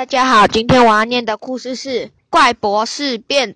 [0.00, 3.54] 大家好，今天我要念的故事是《怪博士变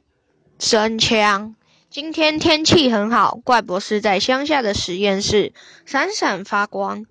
[0.59, 1.57] 身枪》。
[1.89, 5.55] 今天天气很好，怪博士在乡下的实验室
[5.87, 7.07] 闪闪发光，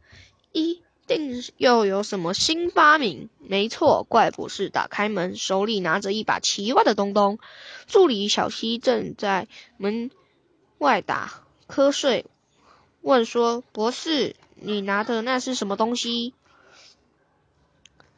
[0.51, 3.27] 一定又有什么新发明？
[3.39, 7.39] 没错，怪博士打开门，手里拿着一把奇怪的东东。
[7.87, 9.47] 助理小西正在
[9.77, 10.11] 门
[10.77, 12.27] 外打瞌睡，
[13.01, 16.35] 问说：“博士，你拿的那是什么东西？”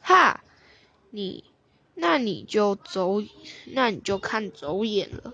[0.02, 0.42] 哈，
[1.10, 1.44] 你，
[1.94, 3.22] 那你就走，
[3.66, 5.32] 那你就看走眼了。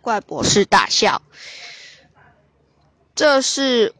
[0.00, 1.22] 怪博士大笑。
[3.14, 3.94] 这是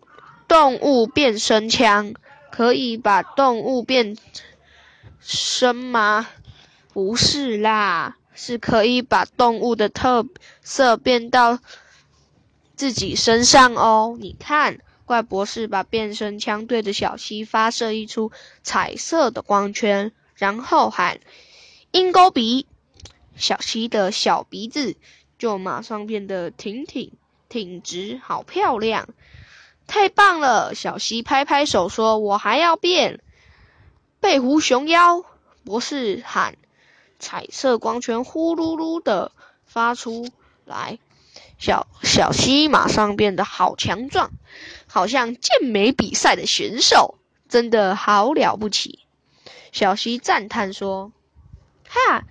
[0.48, 2.14] 动物变身枪，
[2.50, 4.16] 可以把动物变
[5.20, 6.28] 身吗？
[6.92, 10.26] 不是啦，是可以把动物的特
[10.62, 11.58] 色变到
[12.76, 14.16] 自己身上哦。
[14.18, 18.32] 你看，怪博士把变身枪对着小溪发射一出
[18.62, 21.20] 彩色的光圈，然后喊
[21.92, 22.66] ：“鹰钩鼻！”
[23.36, 24.96] 小溪的小鼻子。
[25.36, 27.12] 就马上变得挺挺
[27.48, 29.08] 挺直，好漂亮，
[29.86, 30.74] 太棒了！
[30.74, 33.20] 小溪拍拍手说：“我还要变
[34.20, 35.24] 背狐熊腰。”
[35.64, 36.56] 博士喊
[37.18, 39.32] ：“彩色光圈呼噜噜的
[39.66, 40.28] 发出
[40.64, 40.98] 来。”
[41.58, 44.30] 小小溪马上变得好强壮，
[44.86, 49.00] 好像健美比赛的选手，真的好了不起！
[49.74, 51.10] 小溪赞叹说
[51.88, 52.24] ：“哈！”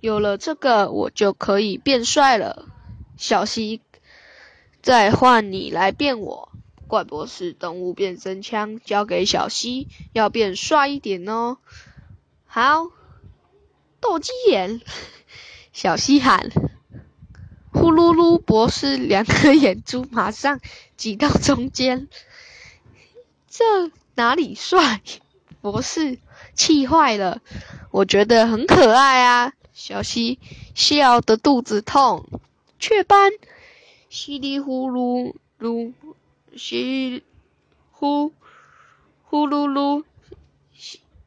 [0.00, 2.70] 有了这个，我就可以变帅了。
[3.18, 3.82] 小溪，
[4.80, 6.50] 再换你来变我。
[6.88, 11.58] 怪博士动物变身枪交给小溪，要变帅一点哦。
[12.46, 12.86] 好，
[14.00, 14.80] 斗鸡眼！
[15.74, 16.50] 小溪喊。
[17.74, 18.38] 呼噜噜！
[18.38, 20.60] 博士两颗眼珠马上
[20.96, 22.08] 挤到中间。
[23.50, 25.02] 这哪里帅？
[25.60, 26.18] 博士
[26.56, 27.40] 气坏了。
[27.90, 29.52] 我觉得很可爱啊。
[29.72, 30.38] 小溪
[30.74, 32.24] 笑得肚子痛，
[32.78, 33.30] 雀斑，
[34.08, 35.92] 稀里呼噜噜，
[36.56, 37.22] 稀
[37.90, 38.32] 呼
[39.22, 40.02] 呼噜噜，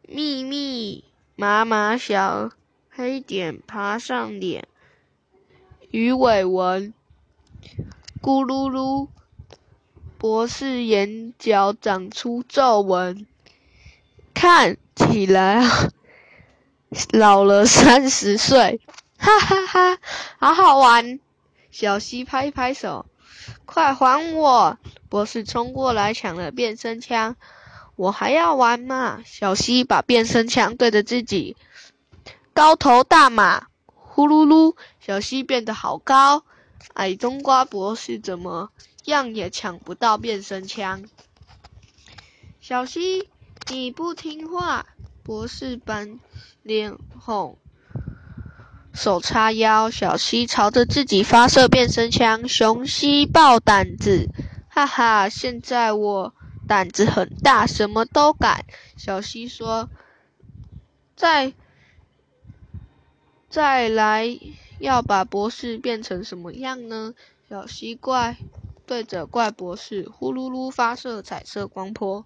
[0.08, 1.04] 密密
[1.36, 2.52] 麻麻小
[2.90, 4.68] 黑点爬上脸，
[5.92, 6.94] 鱼尾纹，
[8.20, 9.09] 咕噜噜，
[10.18, 13.28] 博士眼角长出皱纹，
[14.34, 15.90] 看起来啊。
[17.14, 18.82] 老了三十岁，
[19.20, 20.00] 哈哈哈，
[20.40, 21.20] 好好玩！
[21.70, 23.06] 小溪拍拍手，
[23.66, 24.80] 快还我！
[25.08, 27.36] 博士冲过来抢了变身枪，
[27.96, 29.22] 我还要玩嘛！
[29.24, 31.56] 小溪把变身枪对着自己，
[32.56, 36.44] 高头大马，呼噜噜，小溪变得好高，
[36.96, 38.72] 矮冬瓜博士怎么
[39.06, 41.04] 样也抢不到变身枪。
[42.60, 43.30] 小溪，
[43.68, 44.86] 你不听话！
[45.24, 46.20] 博士板
[46.64, 47.59] 脸红，
[48.94, 52.48] 手叉腰，小西朝着自己发射变身枪。
[52.48, 54.30] 雄西爆胆子，
[54.69, 55.30] 哈哈！
[55.30, 56.34] 现在我
[56.68, 58.66] 胆子很大，什么都敢。
[58.98, 59.90] 小西说
[61.16, 61.53] ：“再
[63.50, 64.40] 再来，
[64.80, 67.14] 要把博士变成什么样呢？”
[67.48, 68.38] 小西怪
[68.88, 72.25] 对着怪博士呼噜噜发射彩色光波。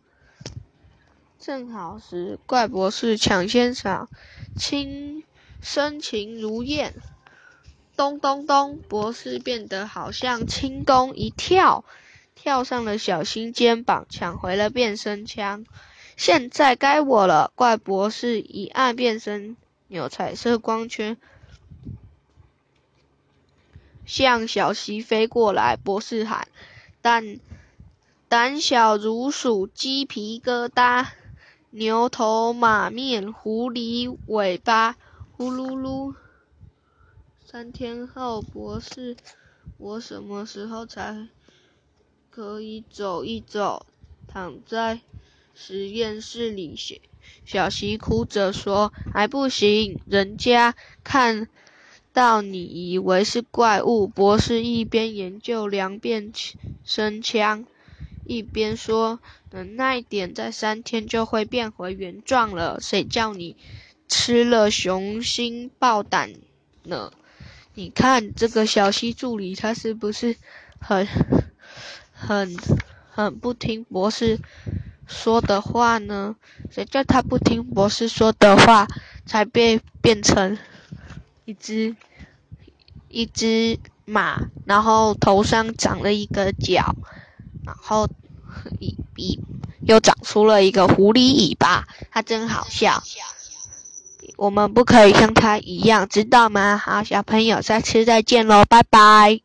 [1.45, 4.07] 正好时，怪博士抢先场，
[4.55, 5.25] 亲
[5.61, 6.93] 深情如燕。
[7.97, 11.83] 咚咚咚，博士变得好像轻功一跳，
[12.33, 15.65] 跳上了小新肩膀，抢回了变身枪。
[16.15, 19.57] 现在该我了，怪博士一按变身
[19.89, 21.17] 钮，彩色光圈
[24.05, 25.75] 向小溪飞过来。
[25.75, 26.47] 博士喊
[27.03, 27.37] ：“胆
[28.29, 31.05] 胆小如鼠，鸡皮疙瘩。”
[31.75, 34.95] 牛头马面，狐狸尾巴，
[35.31, 36.13] 呼噜噜。
[37.43, 39.17] 三天后，博士，
[39.79, 41.27] 我什么时候才
[42.29, 43.87] 可以走一走？
[44.27, 45.01] 躺在
[45.55, 46.77] 实验室里，
[47.43, 51.49] 小溪哭着说：“还不行，人家看
[52.13, 56.31] 到你以为是怪物。”博士一边研究量变
[56.83, 57.65] 声枪。
[58.25, 59.19] 一边说
[59.51, 62.79] ：“等耐点，在三天就会变回原状了。
[62.79, 63.57] 谁叫你
[64.07, 66.33] 吃了雄心豹胆
[66.83, 67.11] 呢？
[67.73, 70.37] 你看这个小溪助理，他是不是
[70.79, 71.07] 很、
[72.11, 72.55] 很、
[73.09, 74.39] 很不听博士
[75.07, 76.35] 说的话呢？
[76.71, 78.87] 谁叫他不听博士说的话，
[79.25, 80.57] 才被变成
[81.45, 81.95] 一只
[83.09, 86.95] 一只马，然后头上长了一个角。”
[87.65, 88.07] 然后，
[88.79, 89.39] 一一
[89.85, 93.03] 又长出了一个狐狸尾巴，它真好笑。
[94.37, 96.77] 我们不可以像它一样，知道吗？
[96.77, 99.41] 好，小朋友，下次再见喽，拜拜。